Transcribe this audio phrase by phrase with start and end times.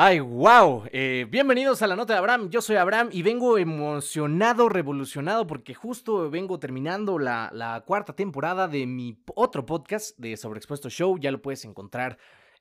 [0.00, 0.84] Ay, wow.
[0.92, 2.50] Eh, bienvenidos a la nota de Abraham.
[2.50, 8.68] Yo soy Abraham y vengo emocionado, revolucionado, porque justo vengo terminando la, la cuarta temporada
[8.68, 11.18] de mi otro podcast de Sobreexpuesto Show.
[11.18, 12.16] Ya lo puedes encontrar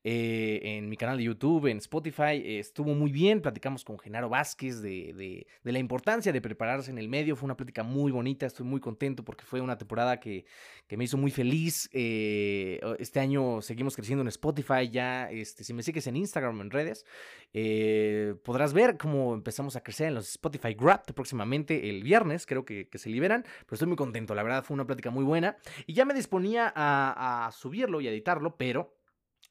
[0.09, 2.41] eh, en mi canal de YouTube, en Spotify.
[2.59, 7.35] estuvo muy bien, platicamos con Genaro Vázquez de, la importancia de prepararse en el medio.
[7.35, 10.45] Fue una plática muy bonita, estoy muy contento porque fue una temporada que,
[10.91, 11.89] me hizo muy feliz.
[11.91, 16.71] Eh, este año seguimos creciendo en Spotify, ya este, si me sigues en Instagram, en
[16.71, 17.05] redes,
[17.53, 22.63] eh, podrás ver cómo empezamos a crecer en los Spotify Grabbed próximamente el viernes, creo
[22.63, 25.93] que, se liberan, pero estoy muy contento, la verdad fue una plática muy buena y
[25.93, 28.96] ya me disponía a subirlo y a editarlo, pero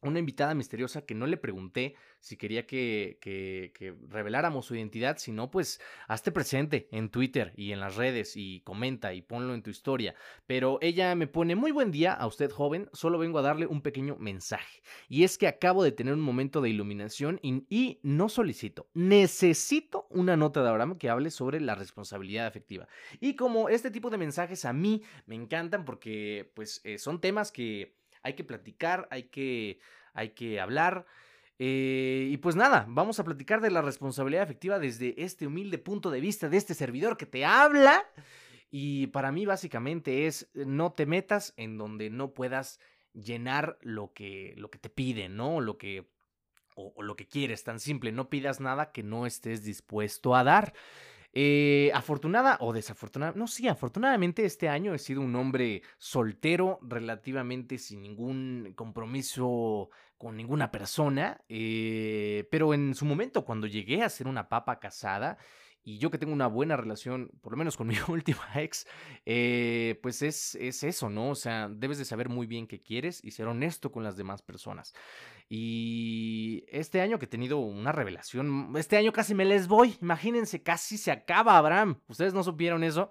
[0.00, 5.50] una invitada misteriosa que no le pregunté si quería que, que, reveláramos su identidad, sino
[5.50, 9.70] pues hazte presente en Twitter y en las redes y comenta y ponlo en tu
[9.70, 10.14] historia.
[10.46, 13.80] Pero ella me pone muy buen día a usted joven, solo vengo a darle un
[13.80, 14.82] pequeño mensaje.
[15.08, 20.36] Y es que acabo de tener un momento de iluminación y, no solicito, necesito una
[20.36, 22.88] nota de Abraham que hable sobre la responsabilidad afectiva.
[23.20, 27.52] Y como este tipo de mensajes a mí me encantan porque pues eh, son temas
[27.52, 27.94] que
[28.26, 29.78] hay que platicar, hay que,
[30.12, 31.06] hay que hablar.
[31.60, 36.10] Eh, y pues nada, vamos a platicar de la responsabilidad efectiva desde este humilde punto
[36.10, 38.04] de vista de este servidor que te habla.
[38.68, 42.80] Y para mí básicamente es no te metas en donde no puedas
[43.14, 45.60] llenar lo que, lo que te piden, ¿no?
[45.60, 46.10] Lo que,
[46.74, 48.10] o lo que quieres, tan simple.
[48.10, 50.74] No pidas nada que no estés dispuesto a dar.
[51.38, 57.76] Eh, afortunada o desafortunada, no, sí, afortunadamente este año he sido un hombre soltero, relativamente
[57.76, 64.28] sin ningún compromiso con ninguna persona, eh, pero en su momento cuando llegué a ser
[64.28, 65.36] una papa casada,
[65.86, 68.86] y yo que tengo una buena relación, por lo menos con mi última ex,
[69.26, 71.28] eh, pues es, es eso, ¿no?
[71.28, 74.40] O sea, debes de saber muy bien qué quieres y ser honesto con las demás
[74.40, 74.94] personas.
[75.48, 80.62] Y este año que he tenido una revelación, este año casi me les voy, imagínense,
[80.62, 82.00] casi se acaba Abraham.
[82.08, 83.10] Ustedes no supieron eso.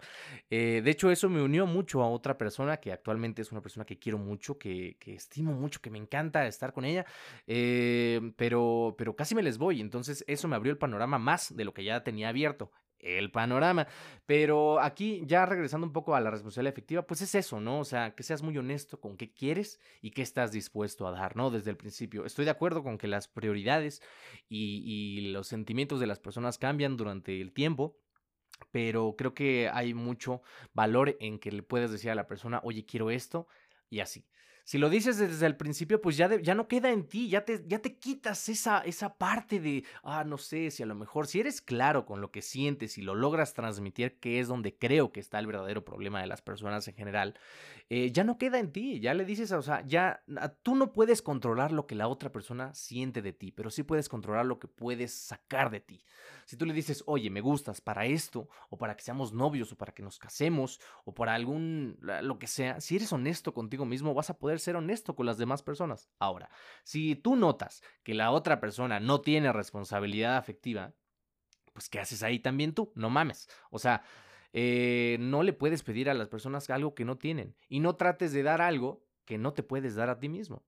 [0.50, 3.86] Eh, de hecho, eso me unió mucho a otra persona que actualmente es una persona
[3.86, 7.06] que quiero mucho, que, que estimo mucho, que me encanta estar con ella,
[7.48, 9.80] eh, pero, pero casi me les voy.
[9.80, 12.72] Entonces eso me abrió el panorama más de lo que ya tenía abierto
[13.06, 13.88] el panorama.
[14.26, 17.80] Pero aquí, ya regresando un poco a la responsabilidad efectiva, pues es eso, ¿no?
[17.80, 21.36] O sea, que seas muy honesto con qué quieres y qué estás dispuesto a dar,
[21.36, 21.52] ¿no?
[21.52, 22.26] Desde el principio.
[22.26, 24.02] Estoy de acuerdo con que las prioridades
[24.50, 27.98] y, los sentimientos de las personas cambian durante el tiempo.
[28.72, 30.42] Pero creo que hay mucho
[30.74, 33.48] valor en que le puedes decir a la persona, oye, quiero esto,
[33.90, 34.26] y así.
[34.66, 37.64] Si lo dices desde el principio, pues ya, ya no queda en ti, ya te,
[37.68, 41.40] ya te quitas esa, esa parte de, ah, no sé, si a lo mejor, si
[41.40, 45.20] eres claro con lo que sientes y lo logras transmitir, que es donde creo que
[45.20, 47.36] está el verdadero problema de las personas en general,
[47.92, 50.24] eh, ya no queda en ti, ya le dices, o sea, ya
[50.64, 54.10] tú no puedes controlar lo que la otra persona siente de ti, pero sí puedes
[54.10, 56.04] controlar lo que puedes sacar de ti.
[56.46, 59.78] Si tú le dices, oye, me gustas para esto, o para que seamos novios, o
[59.78, 64.16] para que nos casemos, o para algún, lo que sea, si eres honesto contigo mismo,
[64.16, 66.10] vas a poder ser honesto con las demás personas.
[66.20, 66.50] Ahora,
[66.84, 70.94] si tú notas que la otra persona no tiene responsabilidad afectiva,
[71.74, 72.92] pues ¿qué haces ahí también tú?
[72.96, 73.50] No mames.
[73.70, 74.04] O sea,
[74.54, 78.32] eh, no le puedes pedir a las personas algo que no tienen y no trates
[78.32, 80.64] de dar algo que no te puedes dar a ti mismo.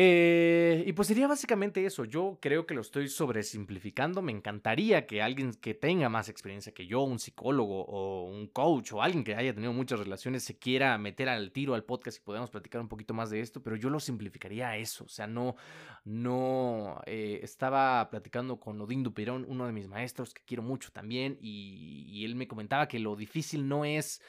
[0.00, 2.04] Eh, y pues sería básicamente eso.
[2.04, 4.22] Yo creo que lo estoy sobresimplificando.
[4.22, 8.92] Me encantaría que alguien que tenga más experiencia que yo, un psicólogo o un coach
[8.92, 12.20] o alguien que haya tenido muchas relaciones, se quiera meter al tiro al podcast y
[12.20, 15.02] podamos platicar un poquito más de esto, pero yo lo simplificaría a eso.
[15.02, 15.56] O sea, no,
[16.04, 21.38] no eh, estaba platicando con Odín Dupirón, uno de mis maestros que quiero mucho también,
[21.42, 24.22] y él me comentaba que lo difícil no es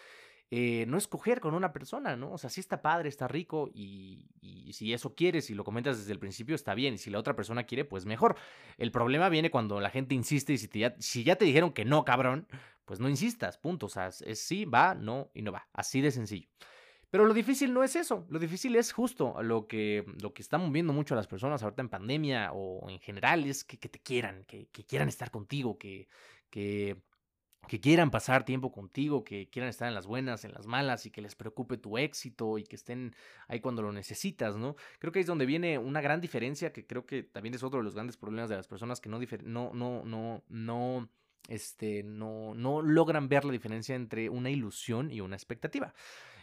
[0.52, 2.32] eh, no escoger con una persona, ¿no?
[2.32, 4.26] O sea, si está padre, está rico y,
[4.74, 6.96] si eso quieres y lo comentas desde el principio, está bien.
[6.96, 8.36] Y si la otra persona quiere, pues mejor.
[8.78, 11.86] El problema viene cuando la gente insiste y si, ya, si ya te dijeron que
[11.86, 12.48] no, cabrón,
[12.86, 13.88] pues no insistas, punto.
[13.88, 15.68] O sea, es sí, va, no y no va.
[15.74, 16.48] Así de sencillo.
[17.12, 20.62] Pero lo difícil no es eso, lo difícil es justo lo que, lo que están
[20.62, 24.46] moviendo mucho a las personas ahorita en pandemia o en general es que, te quieran,
[24.46, 26.08] que, quieran estar contigo, que
[27.70, 31.12] que quieran pasar tiempo contigo, que quieran estar en las buenas, en las malas y
[31.12, 33.16] que les preocupe tu éxito y que estén
[33.48, 34.76] ahí cuando lo necesitas, ¿no?
[34.98, 37.84] Creo que es donde viene una gran diferencia que creo que también es otro de
[37.86, 41.10] los grandes problemas de las personas que no no no no no
[41.48, 45.94] este no no logran ver la diferencia entre una ilusión y una expectativa.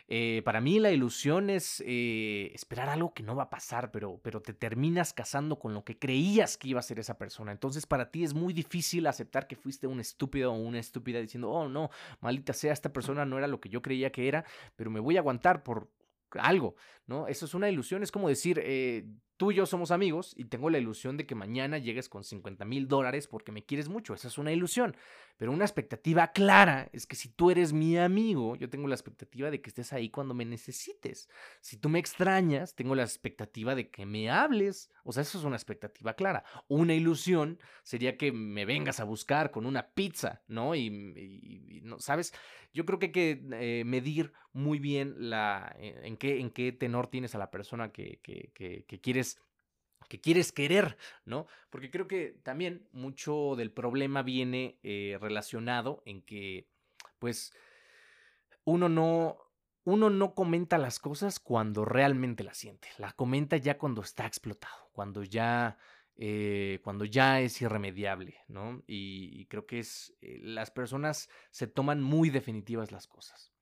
[0.09, 4.21] Eh, para mí la ilusión es eh, esperar algo que no va a pasar, pero,
[4.23, 7.53] pero te terminas casando con lo que creías que iba a ser esa persona.
[7.53, 11.51] Entonces para ti es muy difícil aceptar que fuiste un estúpido o una estúpida diciendo,
[11.51, 14.45] oh no, maldita sea, esta persona no era lo que yo creía que era,
[14.77, 15.91] pero me voy a aguantar por
[16.31, 16.77] algo,
[17.07, 17.29] ¿no?
[17.29, 19.07] Eso es una ilusión, es como decir, eh,
[19.37, 22.65] tú y yo somos amigos y tengo la ilusión de que mañana llegues con 50
[22.65, 24.15] mil dólares porque me quieres mucho.
[24.15, 24.97] Esa es una ilusión.
[25.37, 29.51] Pero una expectativa clara es que si tú eres mi amigo, yo tengo la expectativa
[29.51, 31.29] de que estés ahí cuando me necesites.
[31.61, 34.91] Si tú me extrañas, tengo la expectativa de que me hables.
[35.05, 36.45] O sea, eso es una expectativa clara.
[36.69, 40.75] Una ilusión sería que me vengas a buscar con una pizza, ¿no?
[40.75, 41.99] Y, ¿no?
[42.01, 42.33] ¿sabes?
[42.73, 46.73] Yo creo que hay que eh, medir muy bien la, eh, en, qué, en qué
[46.73, 49.26] tenor tienes a la persona que, que, que quieres
[50.09, 51.47] que quieres querer, ¿no?
[51.71, 56.69] Porque creo que también mucho del problema viene eh, relacionado en que,
[57.19, 57.53] pues,
[58.65, 59.39] uno no,
[59.85, 64.91] uno no comenta las cosas cuando realmente las siente, la comenta ya cuando está explotado,
[64.93, 65.79] cuando ya,
[66.17, 68.83] eh, cuando ya es irremediable, ¿no?
[68.87, 73.53] Y, creo que es, eh, las personas se toman muy definitivas las cosas.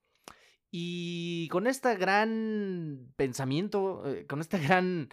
[0.70, 5.08] Y con este gran pensamiento, con este gran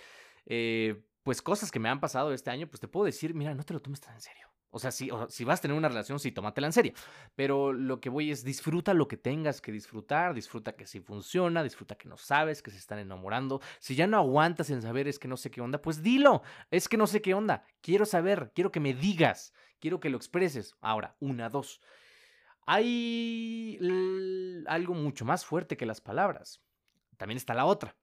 [1.24, 3.74] pues cosas que me han pasado este año, pues te puedo decir, mira, no te
[3.74, 4.48] lo tomes tan en serio.
[4.74, 6.94] O sea, si, si vas a tener una relación, sí, tómatela en serio.
[7.36, 11.62] Pero lo que voy es disfruta lo que tengas que disfrutar, disfruta que sí funciona,
[11.62, 13.60] disfruta que no sabes, que se están enamorando.
[13.80, 16.42] Si ya no aguantas en saber es que no sé qué onda, pues dilo.
[16.72, 17.66] Es que no sé qué onda.
[17.82, 20.74] Quiero saber, quiero que me digas, quiero que lo expreses.
[20.80, 21.82] Ahora, una, dos.
[22.66, 23.78] Hay
[24.68, 26.62] algo mucho más fuerte que las palabras.
[27.18, 27.98] También está la otra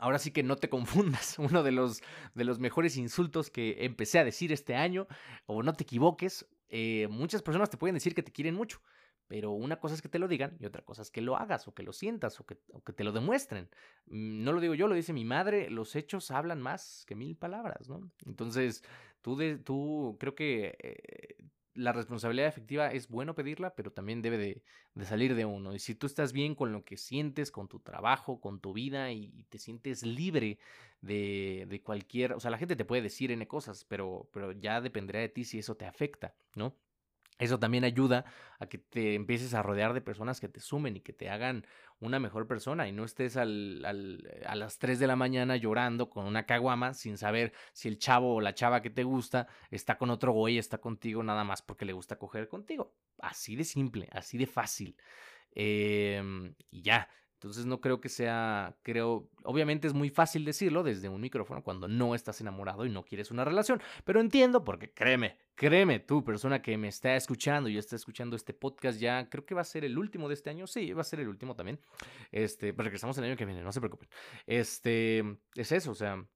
[0.00, 2.02] Ahora sí que no te confundas, uno de los,
[2.34, 5.06] de los mejores insultos que empecé a decir este año,
[5.46, 8.80] o no te equivoques, eh, muchas personas te pueden decir que te quieren mucho,
[9.26, 11.68] pero una cosa es que te lo digan y otra cosa es que lo hagas
[11.68, 12.56] o que lo sientas o que,
[12.92, 13.68] te lo demuestren.
[14.06, 17.36] Mm, no lo digo yo, lo dice mi madre, los hechos hablan más que mil
[17.36, 18.10] palabras, ¿no?
[18.26, 18.82] Entonces,
[19.20, 21.36] tú, de, tú creo que eh,
[21.78, 25.74] la responsabilidad efectiva es bueno pedirla, pero también debe de, salir de uno.
[25.74, 29.12] Y si tú estás bien con lo que sientes, con tu trabajo, con tu vida
[29.12, 30.58] y, te sientes libre
[31.00, 34.80] de, de, cualquier, o sea, la gente te puede decir N cosas, pero, pero ya
[34.80, 36.74] dependerá de ti si eso te afecta, ¿no?
[37.38, 38.24] Eso también ayuda
[38.58, 41.64] a que te empieces a rodear de personas que te sumen y que te hagan
[42.00, 46.10] una mejor persona y no estés al, al, a las 3 de la mañana llorando
[46.10, 49.98] con una caguama sin saber si el chavo o la chava que te gusta está
[49.98, 52.94] con otro güey, está contigo nada más porque le gusta coger contigo.
[53.18, 54.96] Así de simple, así de fácil.
[55.52, 56.22] Eh,
[56.70, 57.08] y ya,
[57.38, 61.86] entonces no creo que sea, creo, obviamente es muy fácil decirlo desde un micrófono cuando
[61.86, 66.60] no estás enamorado y no quieres una relación, pero entiendo porque créeme, créeme tú, persona
[66.60, 69.84] que me está escuchando y está escuchando este podcast ya, creo que va a ser
[69.84, 71.78] el último de este año, sí, va a ser el último también,
[72.32, 74.08] este, pero regresamos el año que viene, no se preocupen,
[74.44, 76.26] este, es eso, o sea,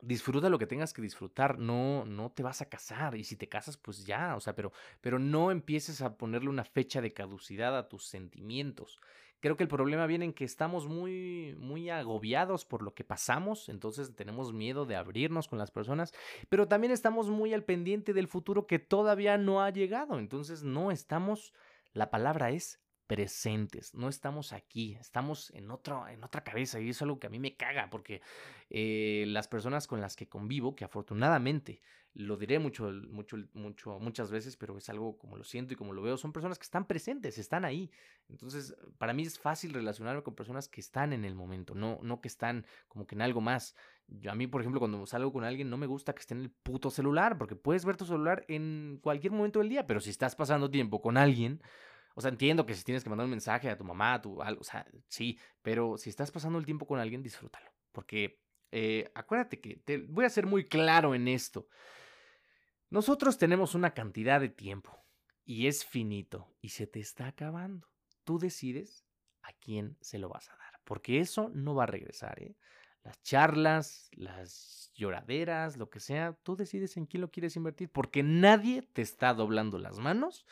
[0.00, 3.48] disfruta lo que tengas que disfrutar, no, no te vas a casar y si te
[3.48, 7.78] casas pues ya, o sea, pero, pero no empieces a ponerle una fecha de caducidad
[7.78, 8.98] a tus sentimientos.
[9.42, 13.68] Creo que el problema viene en que estamos muy, muy agobiados por lo que pasamos,
[13.68, 16.14] entonces tenemos miedo de abrirnos con las personas,
[16.48, 20.92] pero también estamos muy al pendiente del futuro que todavía no ha llegado, entonces no
[20.92, 21.52] estamos,
[21.92, 22.81] la palabra es
[23.12, 27.26] presentes, no estamos aquí, estamos en, otro, en otra cabeza y eso es algo que
[27.26, 28.22] a mí me caga porque
[28.70, 31.82] eh, las personas con las que convivo, que afortunadamente
[32.14, 32.90] lo diré mucho,
[33.52, 36.58] mucho, muchas veces, pero es algo como lo siento y como lo veo, son personas
[36.58, 37.90] que están presentes, están ahí.
[38.30, 42.22] Entonces, para mí es fácil relacionarme con personas que están en el momento, no, no
[42.22, 43.76] que están como que en algo más.
[44.08, 46.40] Yo, a mí, por ejemplo, cuando salgo con alguien, no me gusta que esté en
[46.40, 50.08] el puto celular, porque puedes ver tu celular en cualquier momento del día, pero si
[50.08, 51.60] estás pasando tiempo con alguien,
[52.14, 54.42] o sea, entiendo que si tienes que mandar un mensaje a tu mamá, a tu
[54.42, 57.70] algo, o sea, sí, pero si estás pasando el tiempo con alguien, disfrútalo.
[57.92, 58.40] Porque
[58.70, 61.68] eh, acuérdate que te voy a ser muy claro en esto.
[62.90, 65.02] Nosotros tenemos una cantidad de tiempo
[65.44, 67.88] y es finito y se te está acabando.
[68.24, 69.04] Tú decides
[69.42, 72.40] a quién se lo vas a dar, porque eso no va a regresar.
[72.42, 72.56] ¿eh?
[73.02, 78.22] Las charlas, las lloraderas, lo que sea, tú decides en quién lo quieres invertir, porque
[78.22, 80.46] nadie te está doblando las manos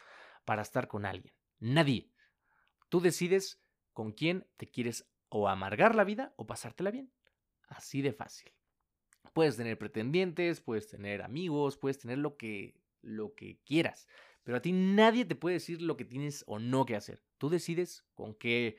[0.45, 1.35] para estar con alguien.
[1.61, 2.11] Nadie.
[2.89, 3.63] Tú decides
[3.93, 7.13] con quién te quieres o amargar la vida o pasártela bien.
[7.69, 8.51] Así de fácil.
[9.33, 14.09] Puedes tener pretendientes, puedes tener amigos, puedes tener lo que, lo que quieras.
[14.43, 17.23] Pero a ti nadie te puede decir lo que tienes o no que hacer.
[17.39, 18.77] Tú decides con qué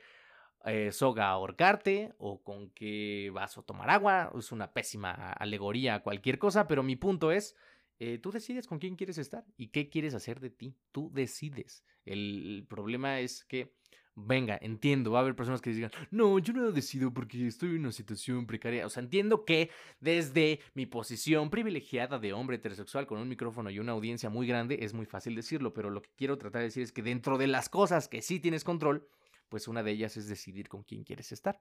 [0.64, 4.32] eh, soga ahorcarte o con qué vaso tomar agua.
[4.38, 7.56] Es una pésima alegoría cualquier cosa, pero mi punto es,
[8.04, 10.74] eh, tú decides con quién quieres estar y qué quieres hacer de ti.
[10.90, 11.84] Tú decides.
[12.04, 13.72] el problema es que
[14.16, 17.82] venga, entiendo, va a haber personas que digan, no, yo no decido porque estoy en
[17.82, 18.86] una situación precaria.
[18.86, 23.78] O sea, entiendo que desde mi posición privilegiada de hombre heterosexual con un micrófono y
[23.78, 26.82] una audiencia muy grande es muy fácil decirlo, pero lo que quiero tratar de decir
[26.82, 29.08] es que dentro de las cosas que sí tienes control,
[29.48, 31.60] pues una de ellas es decidir con quién quieres estar.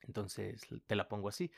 [0.00, 1.50] Entonces, te la pongo así.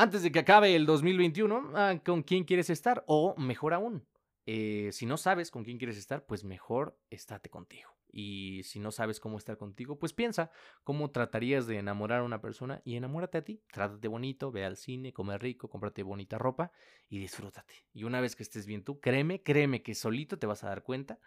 [0.00, 4.06] Antes de que acabe el 2021, ah, con quién quieres estar o mejor aún,
[4.46, 7.90] eh, si no sabes con quién quieres estar, pues mejor estate contigo.
[8.10, 10.50] Y si no sabes cómo estar contigo, pues piensa
[10.84, 13.62] cómo tratarías de enamorar a una persona y enamórate a ti.
[13.70, 16.72] Trátate bonito, ve al cine, come rico, cómprate bonita ropa
[17.10, 17.74] y disfrútate.
[17.92, 20.82] Y una vez que estés bien tú, créeme, créeme que solito te vas a dar
[20.82, 21.20] cuenta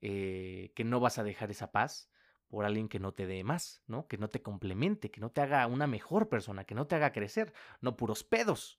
[0.00, 2.10] eh, que no vas a dejar esa paz
[2.48, 4.06] por alguien que no te dé más, ¿no?
[4.06, 7.12] Que no te complemente, que no te haga una mejor persona, que no te haga
[7.12, 8.78] crecer, no puros pedos,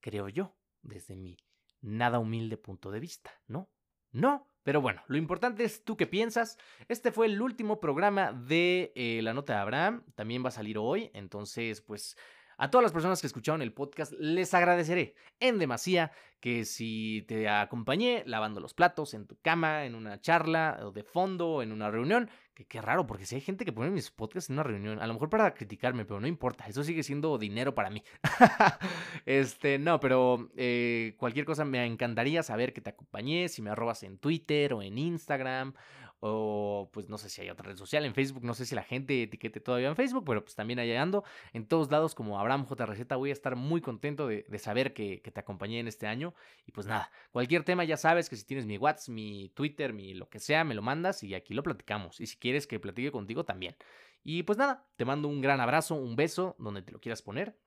[0.00, 1.36] creo yo, desde mi
[1.80, 3.70] nada humilde punto de vista, ¿no?
[4.12, 6.58] No, pero bueno, lo importante es tú qué piensas.
[6.88, 10.04] Este fue el último programa de eh, La Nota de Abraham.
[10.14, 11.10] También va a salir hoy.
[11.14, 12.16] Entonces, pues
[12.62, 17.48] a todas las personas que escucharon el podcast, les agradeceré en demasía que si te
[17.48, 21.90] acompañé lavando los platos en tu cama, en una charla o de fondo, en una
[21.90, 25.00] reunión, que qué raro, porque si hay gente que pone mis podcasts en una reunión,
[25.00, 28.04] a lo mejor para criticarme, pero no importa, eso sigue siendo dinero para mí.
[29.26, 34.04] este, no, pero eh, cualquier cosa me encantaría saber que te acompañé, si me arrobas
[34.04, 35.74] en Twitter o en Instagram
[36.24, 38.84] o pues no sé si hay otra red social en Facebook, no sé si la
[38.84, 42.64] gente etiquete todavía en Facebook, pero pues también allá ando en todos lados como Abraham
[42.64, 42.86] J.
[42.86, 46.32] Receta, voy a estar muy contento de, saber que, te acompañé en este año
[46.64, 50.14] y pues nada, cualquier tema ya sabes que si tienes mi WhatsApp, mi Twitter, mi
[50.14, 53.10] lo que sea, me lo mandas y aquí lo platicamos y si quieres que platique
[53.10, 53.74] contigo también.
[54.22, 57.58] Y pues nada, te mando un gran abrazo, un beso donde te lo quieras poner.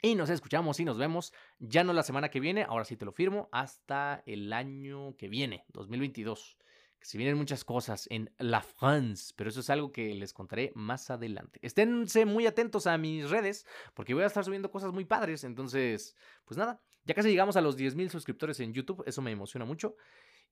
[0.00, 3.04] Y nos escuchamos y nos vemos ya no la semana que viene, ahora sí te
[3.04, 6.59] lo firmo, hasta el año que viene, 2022 que
[7.02, 11.10] se vienen muchas cosas en La France, pero eso es algo que les contaré más
[11.10, 11.58] adelante.
[11.62, 16.14] Esténse muy atentos a mis redes, porque voy a estar subiendo cosas muy padres, entonces,
[16.44, 19.96] pues nada, ya casi llegamos a los 10.000 suscriptores en YouTube, eso me emociona mucho.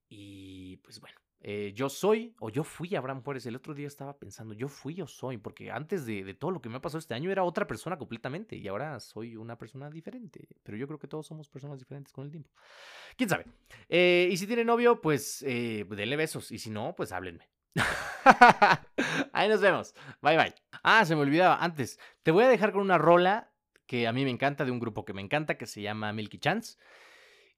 [0.08, 3.46] Y pues bueno, eh, yo soy o yo fui Abraham Juárez.
[3.46, 6.68] El otro día estaba pensando, yo fui o soy, porque antes de, todo lo que
[6.68, 10.48] me ha pasado este año era otra persona completamente y ahora soy una persona diferente.
[10.62, 12.50] Pero yo creo que todos somos personas diferentes con el tiempo.
[13.16, 13.46] ¿Quién sabe?
[13.88, 16.50] Eh, y si tiene novio, pues eh, denle besos.
[16.50, 17.48] Y si no, pues háblenme.
[19.32, 19.94] Ahí nos vemos.
[20.20, 20.54] Bye bye.
[20.82, 21.98] Ah, se me olvidaba antes.
[22.22, 23.52] Te voy a dejar con una rola
[23.86, 26.38] que a mí me encanta, de un grupo que me encanta, que se llama Milky
[26.38, 26.76] Chance.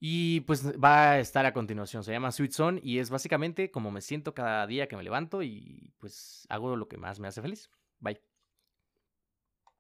[0.01, 2.03] Y pues va a estar a continuación.
[2.05, 5.43] Se llama Sweet Zone y es básicamente como me siento cada día que me levanto
[5.43, 7.71] y pues hago lo que más me hace feliz.
[7.99, 8.30] Bye.